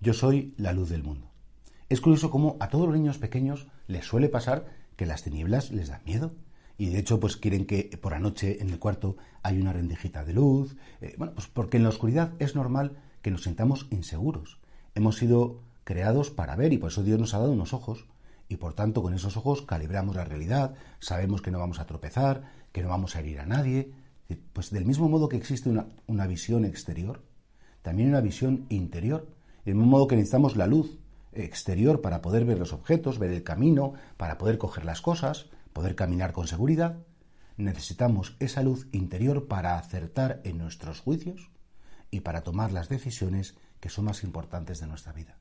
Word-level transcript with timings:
yo 0.00 0.14
soy 0.14 0.54
la 0.56 0.72
luz 0.72 0.88
del 0.88 1.02
mundo. 1.02 1.30
Es 1.88 2.00
curioso 2.00 2.30
cómo 2.30 2.56
a 2.60 2.68
todos 2.68 2.86
los 2.86 2.96
niños 2.96 3.18
pequeños 3.18 3.66
les 3.86 4.06
suele 4.06 4.28
pasar 4.28 4.66
que 4.96 5.06
las 5.06 5.22
tinieblas 5.22 5.70
les 5.72 5.88
dan 5.88 6.02
miedo. 6.06 6.32
Y 6.78 6.86
de 6.86 6.98
hecho, 6.98 7.20
pues 7.20 7.36
quieren 7.36 7.66
que 7.66 7.98
por 8.00 8.12
la 8.12 8.18
noche 8.18 8.62
en 8.62 8.70
el 8.70 8.78
cuarto 8.78 9.16
hay 9.42 9.60
una 9.60 9.72
rendijita 9.72 10.24
de 10.24 10.32
luz. 10.32 10.76
Eh, 11.00 11.14
bueno, 11.18 11.34
pues 11.34 11.46
porque 11.48 11.76
en 11.76 11.82
la 11.82 11.90
oscuridad 11.90 12.32
es 12.38 12.54
normal 12.54 12.96
que 13.20 13.30
nos 13.30 13.42
sintamos 13.42 13.86
inseguros. 13.90 14.58
Hemos 14.94 15.16
sido 15.16 15.60
creados 15.84 16.30
para 16.30 16.56
ver 16.56 16.72
y 16.72 16.78
por 16.78 16.90
eso 16.90 17.02
Dios 17.02 17.18
nos 17.18 17.34
ha 17.34 17.38
dado 17.38 17.52
unos 17.52 17.74
ojos. 17.74 18.06
Y 18.48 18.56
por 18.56 18.74
tanto, 18.74 19.02
con 19.02 19.12
esos 19.12 19.36
ojos 19.36 19.62
calibramos 19.62 20.16
la 20.16 20.24
realidad, 20.24 20.74
sabemos 20.98 21.42
que 21.42 21.50
no 21.50 21.58
vamos 21.58 21.80
a 21.80 21.86
tropezar, 21.86 22.50
que 22.72 22.82
no 22.82 22.88
vamos 22.88 23.16
a 23.16 23.20
herir 23.20 23.40
a 23.40 23.46
nadie. 23.46 23.92
Pues 24.52 24.70
del 24.70 24.86
mismo 24.86 25.08
modo 25.08 25.28
que 25.28 25.36
existe 25.36 25.68
una, 25.68 25.86
una 26.06 26.26
visión 26.26 26.64
exterior, 26.64 27.22
también 27.82 28.08
una 28.08 28.20
visión 28.20 28.66
interior. 28.68 29.28
Del 29.70 29.76
mismo 29.76 29.92
modo 29.92 30.08
que 30.08 30.16
necesitamos 30.16 30.56
la 30.56 30.66
luz 30.66 30.98
exterior 31.32 32.00
para 32.00 32.22
poder 32.22 32.44
ver 32.44 32.58
los 32.58 32.72
objetos, 32.72 33.20
ver 33.20 33.30
el 33.30 33.44
camino, 33.44 33.92
para 34.16 34.36
poder 34.36 34.58
coger 34.58 34.84
las 34.84 35.00
cosas, 35.00 35.46
poder 35.72 35.94
caminar 35.94 36.32
con 36.32 36.48
seguridad, 36.48 36.98
necesitamos 37.56 38.34
esa 38.40 38.64
luz 38.64 38.88
interior 38.90 39.46
para 39.46 39.78
acertar 39.78 40.40
en 40.42 40.58
nuestros 40.58 40.98
juicios 40.98 41.52
y 42.10 42.22
para 42.22 42.42
tomar 42.42 42.72
las 42.72 42.88
decisiones 42.88 43.54
que 43.78 43.90
son 43.90 44.06
más 44.06 44.24
importantes 44.24 44.80
de 44.80 44.88
nuestra 44.88 45.12
vida. 45.12 45.36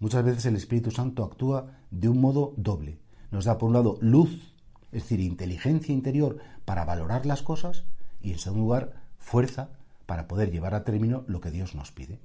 Muchas 0.00 0.24
veces 0.24 0.46
el 0.46 0.56
Espíritu 0.56 0.90
Santo 0.90 1.22
actúa 1.22 1.70
de 1.92 2.08
un 2.08 2.20
modo 2.20 2.52
doble. 2.56 2.98
Nos 3.30 3.44
da 3.44 3.58
por 3.58 3.68
un 3.68 3.74
lado 3.74 3.96
luz, 4.00 4.56
es 4.90 5.04
decir, 5.04 5.20
inteligencia 5.20 5.94
interior 5.94 6.38
para 6.64 6.84
valorar 6.84 7.26
las 7.26 7.42
cosas 7.42 7.84
y 8.20 8.32
en 8.32 8.40
segundo 8.40 8.64
lugar 8.64 9.04
fuerza 9.18 9.68
para 10.04 10.26
poder 10.26 10.50
llevar 10.50 10.74
a 10.74 10.82
término 10.82 11.22
lo 11.28 11.40
que 11.40 11.52
Dios 11.52 11.76
nos 11.76 11.92
pide. 11.92 12.18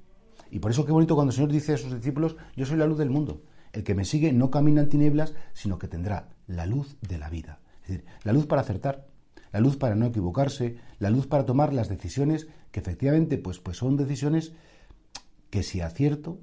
Y 0.51 0.59
por 0.59 0.71
eso 0.71 0.85
qué 0.85 0.91
bonito 0.91 1.15
cuando 1.15 1.31
el 1.31 1.35
Señor 1.35 1.51
dice 1.51 1.73
a 1.73 1.77
sus 1.77 1.95
discípulos, 1.95 2.35
yo 2.55 2.65
soy 2.65 2.77
la 2.77 2.85
luz 2.85 2.97
del 2.97 3.09
mundo. 3.09 3.41
El 3.71 3.83
que 3.83 3.95
me 3.95 4.05
sigue 4.05 4.33
no 4.33 4.51
camina 4.51 4.81
en 4.81 4.89
tinieblas, 4.89 5.33
sino 5.53 5.79
que 5.79 5.87
tendrá 5.87 6.29
la 6.45 6.65
luz 6.65 6.97
de 7.01 7.17
la 7.17 7.29
vida. 7.29 7.59
Es 7.81 7.87
decir, 7.87 8.05
la 8.23 8.33
luz 8.33 8.45
para 8.45 8.61
acertar, 8.61 9.07
la 9.53 9.61
luz 9.61 9.77
para 9.77 9.95
no 9.95 10.05
equivocarse, 10.05 10.77
la 10.99 11.09
luz 11.09 11.25
para 11.25 11.45
tomar 11.45 11.73
las 11.73 11.87
decisiones 11.87 12.47
que 12.71 12.81
efectivamente 12.81 13.37
pues, 13.37 13.59
pues 13.59 13.77
son 13.77 13.95
decisiones 13.95 14.51
que 15.49 15.63
si 15.63 15.79
acierto 15.79 16.39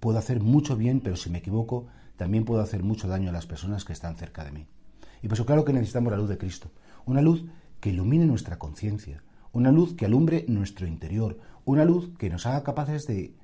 puedo 0.00 0.18
hacer 0.18 0.40
mucho 0.40 0.76
bien, 0.76 1.00
pero 1.00 1.16
si 1.16 1.30
me 1.30 1.38
equivoco 1.38 1.86
también 2.16 2.44
puedo 2.44 2.60
hacer 2.60 2.82
mucho 2.82 3.08
daño 3.08 3.30
a 3.30 3.32
las 3.32 3.46
personas 3.46 3.84
que 3.84 3.92
están 3.92 4.16
cerca 4.16 4.44
de 4.44 4.52
mí. 4.52 4.66
Y 5.22 5.28
por 5.28 5.34
eso 5.34 5.46
claro 5.46 5.64
que 5.64 5.72
necesitamos 5.72 6.10
la 6.10 6.18
luz 6.18 6.28
de 6.28 6.38
Cristo, 6.38 6.70
una 7.04 7.22
luz 7.22 7.44
que 7.80 7.90
ilumine 7.90 8.26
nuestra 8.26 8.58
conciencia, 8.58 9.22
una 9.52 9.72
luz 9.72 9.94
que 9.94 10.06
alumbre 10.06 10.44
nuestro 10.48 10.86
interior, 10.86 11.38
una 11.66 11.84
luz 11.84 12.16
que 12.16 12.30
nos 12.30 12.46
haga 12.46 12.62
capaces 12.62 13.06
de 13.06 13.34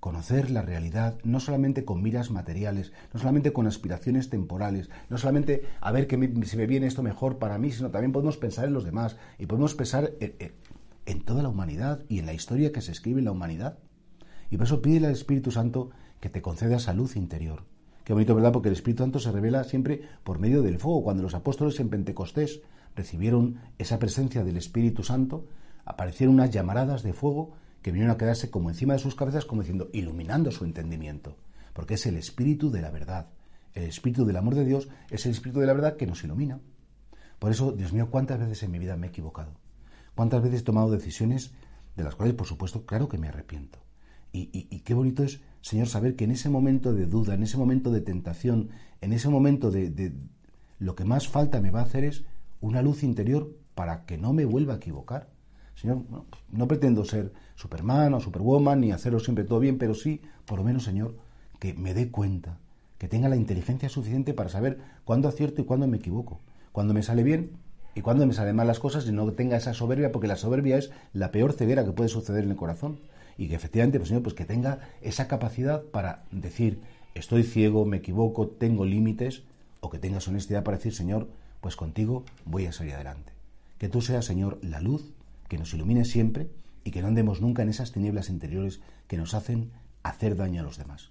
conocer 0.00 0.50
la 0.50 0.62
realidad, 0.62 1.18
no 1.24 1.40
solamente 1.40 1.84
con 1.84 2.02
miras 2.02 2.30
materiales, 2.30 2.92
no 3.12 3.20
solamente 3.20 3.52
con 3.52 3.66
aspiraciones 3.66 4.28
temporales, 4.28 4.90
no 5.08 5.18
solamente 5.18 5.62
a 5.80 5.92
ver 5.92 6.06
que 6.06 6.16
si 6.46 6.56
me 6.56 6.66
viene 6.66 6.86
esto 6.86 7.02
mejor 7.02 7.38
para 7.38 7.58
mí, 7.58 7.70
sino 7.70 7.90
también 7.90 8.12
podemos 8.12 8.38
pensar 8.38 8.64
en 8.64 8.72
los 8.72 8.84
demás 8.84 9.16
y 9.38 9.46
podemos 9.46 9.74
pensar 9.74 10.12
en, 10.20 11.20
toda 11.22 11.42
la 11.42 11.50
humanidad 11.50 12.02
y 12.08 12.18
en 12.18 12.26
la 12.26 12.32
historia 12.32 12.72
que 12.72 12.80
se 12.80 12.92
escribe 12.92 13.18
en 13.18 13.26
la 13.26 13.32
humanidad. 13.32 13.78
Y 14.50 14.56
por 14.56 14.66
eso 14.66 14.80
pide 14.82 15.06
al 15.06 15.12
Espíritu 15.12 15.50
Santo 15.50 15.90
que 16.20 16.30
te 16.30 16.42
conceda 16.42 16.76
esa 16.76 16.94
luz 16.94 17.14
interior. 17.16 17.64
Qué 18.04 18.14
bonito, 18.14 18.34
¿verdad? 18.34 18.52
Porque 18.52 18.68
el 18.68 18.74
Espíritu 18.74 19.02
Santo 19.02 19.18
se 19.18 19.32
revela 19.32 19.64
siempre 19.64 20.02
por 20.22 20.38
medio 20.38 20.62
del 20.62 20.78
fuego. 20.78 21.02
Cuando 21.02 21.22
los 21.22 21.34
apóstoles 21.34 21.78
en 21.80 21.90
Pentecostés 21.90 22.62
recibieron 22.96 23.60
esa 23.78 23.98
presencia 23.98 24.44
del 24.44 24.56
Espíritu 24.56 25.02
Santo, 25.02 25.46
aparecieron 25.84 26.34
unas 26.34 26.50
llamaradas 26.50 27.02
de 27.02 27.12
fuego 27.12 27.52
que 27.82 27.92
vinieron 27.92 28.14
a 28.14 28.18
quedarse 28.18 28.50
como 28.50 28.70
encima 28.70 28.94
de 28.94 28.98
sus 28.98 29.14
cabezas, 29.14 29.44
como 29.44 29.62
diciendo, 29.62 29.90
iluminando 29.92 30.50
su 30.50 30.64
entendimiento, 30.64 31.36
porque 31.74 31.94
es 31.94 32.06
el 32.06 32.16
Espíritu 32.16 32.70
de 32.70 32.80
la 32.80 32.90
verdad. 32.90 33.28
El 33.74 33.84
Espíritu 33.84 34.24
del 34.24 34.36
amor 34.36 34.54
de 34.54 34.64
Dios 34.64 34.88
es 35.10 35.26
el 35.26 35.32
Espíritu 35.32 35.60
de 35.60 35.66
la 35.66 35.74
verdad 35.74 35.96
que 35.96 36.06
nos 36.06 36.24
ilumina. 36.24 36.60
Por 37.38 37.50
eso, 37.50 37.72
Dios 37.72 37.92
mío, 37.92 38.08
¿cuántas 38.10 38.38
veces 38.38 38.62
en 38.62 38.70
mi 38.70 38.78
vida 38.78 38.96
me 38.96 39.08
he 39.08 39.10
equivocado? 39.10 39.52
¿Cuántas 40.14 40.42
veces 40.42 40.60
he 40.60 40.64
tomado 40.64 40.90
decisiones 40.90 41.52
de 41.96 42.04
las 42.04 42.14
cuales, 42.14 42.34
por 42.34 42.46
supuesto, 42.46 42.86
claro 42.86 43.08
que 43.08 43.18
me 43.18 43.28
arrepiento? 43.28 43.80
Y, 44.32 44.80
qué 44.80 44.94
bonito 44.94 45.22
es, 45.22 45.40
Señor, 45.60 45.86
saber 45.86 46.16
que 46.16 46.24
en 46.24 46.32
ese 46.32 46.48
momento 46.48 46.92
de 46.92 47.06
duda, 47.06 47.34
en 47.34 47.44
ese 47.44 47.56
momento 47.56 47.92
de 47.92 48.00
tentación, 48.00 48.70
en 49.00 49.12
ese 49.12 49.28
momento 49.28 49.70
de, 49.70 49.90
de 49.90 50.12
lo 50.80 50.96
que 50.96 51.04
más 51.04 51.28
falta 51.28 51.60
me 51.60 51.70
va 51.70 51.80
a 51.80 51.84
hacer 51.84 52.02
es 52.02 52.24
una 52.60 52.82
luz 52.82 53.04
interior 53.04 53.54
para 53.76 54.06
que 54.06 54.18
no 54.18 54.32
me 54.32 54.44
vuelva 54.44 54.74
a 54.74 54.76
equivocar. 54.78 55.28
Señor, 55.74 56.02
no, 56.50 56.68
pretendo 56.68 57.04
ser 57.04 57.32
Superman 57.56 58.14
o 58.14 58.20
Superwoman 58.20 58.80
ni 58.80 58.92
hacerlo 58.92 59.20
siempre 59.20 59.44
todo 59.44 59.60
bien, 59.60 59.78
pero 59.78 59.94
sí, 59.94 60.20
por 60.46 60.58
lo 60.58 60.64
menos, 60.64 60.84
Señor, 60.84 61.14
que 61.58 61.74
me 61.74 61.94
dé 61.94 62.10
cuenta, 62.10 62.58
que 62.98 63.08
tenga 63.08 63.28
la 63.28 63.36
inteligencia 63.36 63.88
suficiente 63.88 64.34
para 64.34 64.50
saber 64.50 64.78
cuándo 65.04 65.28
acierto 65.28 65.62
y 65.62 65.64
cuándo 65.64 65.86
me 65.86 65.96
equivoco, 65.96 66.40
cuándo 66.72 66.94
me 66.94 67.02
sale 67.02 67.22
bien 67.22 67.50
y 67.94 68.00
cuándo 68.00 68.26
me 68.26 68.34
salen 68.34 68.56
mal 68.56 68.66
las 68.66 68.80
cosas 68.80 69.06
y 69.06 69.12
no 69.12 69.30
tenga 69.32 69.56
esa 69.56 69.74
soberbia, 69.74 70.10
porque 70.10 70.26
la 70.26 70.36
soberbia 70.36 70.78
es 70.78 70.90
la 71.12 71.30
peor 71.30 71.52
ceguera 71.52 71.84
que 71.84 71.92
puede 71.92 72.08
suceder 72.08 72.44
en 72.44 72.50
el 72.50 72.56
corazón. 72.56 72.98
Y 73.36 73.48
que 73.48 73.54
efectivamente, 73.56 73.98
pues, 73.98 74.08
Señor, 74.08 74.22
pues 74.22 74.34
que 74.34 74.44
tenga 74.44 74.78
esa 75.00 75.26
capacidad 75.26 75.82
para 75.82 76.22
decir, 76.30 76.80
estoy 77.14 77.42
ciego, 77.42 77.84
me 77.84 77.96
equivoco, 77.98 78.48
tengo 78.48 78.84
límites, 78.84 79.42
o 79.80 79.90
que 79.90 79.98
tengas 79.98 80.26
honestidad 80.28 80.64
para 80.64 80.76
decir, 80.76 80.94
Señor, 80.94 81.28
pues 81.60 81.76
contigo 81.76 82.24
voy 82.44 82.66
a 82.66 82.72
salir 82.72 82.94
adelante. 82.94 83.32
Que 83.78 83.88
tú 83.88 84.00
seas, 84.00 84.24
Señor, 84.24 84.58
la 84.62 84.80
luz 84.80 85.12
que 85.48 85.58
nos 85.58 85.72
ilumine 85.74 86.04
siempre 86.04 86.50
y 86.84 86.90
que 86.90 87.02
no 87.02 87.08
andemos 87.08 87.40
nunca 87.40 87.62
en 87.62 87.68
esas 87.68 87.92
tinieblas 87.92 88.28
interiores 88.28 88.80
que 89.06 89.16
nos 89.16 89.34
hacen 89.34 89.72
hacer 90.02 90.36
daño 90.36 90.60
a 90.60 90.64
los 90.64 90.78
demás. 90.78 91.10